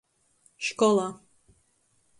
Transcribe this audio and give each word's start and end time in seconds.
Škola. 0.67 1.07